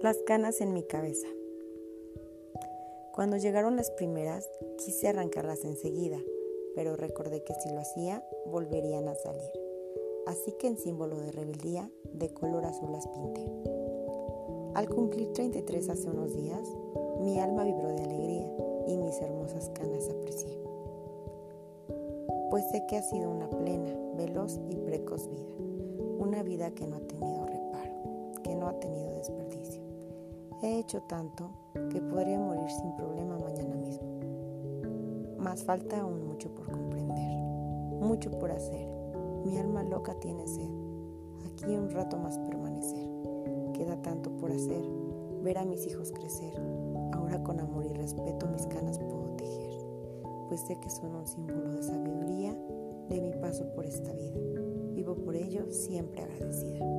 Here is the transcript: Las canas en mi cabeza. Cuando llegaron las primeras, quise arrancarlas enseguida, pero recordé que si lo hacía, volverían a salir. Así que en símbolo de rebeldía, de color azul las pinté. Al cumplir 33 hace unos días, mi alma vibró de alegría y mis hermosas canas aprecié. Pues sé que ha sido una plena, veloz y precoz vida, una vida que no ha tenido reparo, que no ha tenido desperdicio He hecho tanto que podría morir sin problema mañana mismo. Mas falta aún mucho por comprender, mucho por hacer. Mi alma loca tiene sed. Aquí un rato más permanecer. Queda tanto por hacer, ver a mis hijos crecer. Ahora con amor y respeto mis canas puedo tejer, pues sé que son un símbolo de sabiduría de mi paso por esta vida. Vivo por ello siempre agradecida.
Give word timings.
Las 0.00 0.16
canas 0.18 0.60
en 0.60 0.72
mi 0.72 0.84
cabeza. 0.84 1.26
Cuando 3.16 3.36
llegaron 3.36 3.74
las 3.74 3.90
primeras, 3.90 4.48
quise 4.76 5.08
arrancarlas 5.08 5.64
enseguida, 5.64 6.20
pero 6.76 6.94
recordé 6.94 7.42
que 7.42 7.52
si 7.54 7.68
lo 7.70 7.80
hacía, 7.80 8.24
volverían 8.46 9.08
a 9.08 9.16
salir. 9.16 9.50
Así 10.28 10.52
que 10.52 10.68
en 10.68 10.78
símbolo 10.78 11.18
de 11.18 11.32
rebeldía, 11.32 11.90
de 12.12 12.32
color 12.32 12.64
azul 12.64 12.92
las 12.92 13.08
pinté. 13.08 13.44
Al 14.74 14.88
cumplir 14.88 15.32
33 15.32 15.88
hace 15.88 16.08
unos 16.08 16.32
días, 16.32 16.62
mi 17.18 17.40
alma 17.40 17.64
vibró 17.64 17.88
de 17.88 18.04
alegría 18.04 18.54
y 18.86 18.96
mis 18.98 19.20
hermosas 19.20 19.68
canas 19.70 20.08
aprecié. 20.08 20.56
Pues 22.50 22.70
sé 22.70 22.86
que 22.88 22.98
ha 22.98 23.02
sido 23.02 23.28
una 23.32 23.50
plena, 23.50 23.98
veloz 24.14 24.60
y 24.70 24.76
precoz 24.76 25.28
vida, 25.28 25.56
una 26.20 26.44
vida 26.44 26.70
que 26.70 26.86
no 26.86 26.98
ha 26.98 27.00
tenido 27.00 27.46
reparo, 27.46 28.40
que 28.44 28.54
no 28.54 28.68
ha 28.68 28.78
tenido 28.78 29.10
desperdicio 29.10 29.87
He 30.60 30.80
hecho 30.80 31.02
tanto 31.02 31.50
que 31.92 32.00
podría 32.00 32.40
morir 32.40 32.68
sin 32.68 32.96
problema 32.96 33.38
mañana 33.38 33.76
mismo. 33.76 34.08
Mas 35.38 35.62
falta 35.62 36.00
aún 36.00 36.26
mucho 36.26 36.52
por 36.52 36.68
comprender, 36.68 37.38
mucho 38.00 38.30
por 38.40 38.50
hacer. 38.50 38.88
Mi 39.44 39.56
alma 39.56 39.84
loca 39.84 40.14
tiene 40.18 40.48
sed. 40.48 40.68
Aquí 41.46 41.76
un 41.76 41.90
rato 41.90 42.16
más 42.16 42.36
permanecer. 42.38 43.08
Queda 43.72 44.02
tanto 44.02 44.36
por 44.38 44.50
hacer, 44.50 44.82
ver 45.44 45.58
a 45.58 45.64
mis 45.64 45.86
hijos 45.86 46.10
crecer. 46.10 46.60
Ahora 47.12 47.40
con 47.44 47.60
amor 47.60 47.86
y 47.86 47.92
respeto 47.92 48.48
mis 48.48 48.66
canas 48.66 48.98
puedo 48.98 49.36
tejer, 49.36 49.86
pues 50.48 50.62
sé 50.62 50.76
que 50.80 50.90
son 50.90 51.14
un 51.14 51.26
símbolo 51.28 51.70
de 51.70 51.84
sabiduría 51.84 52.52
de 53.08 53.20
mi 53.20 53.30
paso 53.40 53.64
por 53.74 53.86
esta 53.86 54.12
vida. 54.12 54.40
Vivo 54.92 55.14
por 55.14 55.36
ello 55.36 55.70
siempre 55.70 56.22
agradecida. 56.22 56.97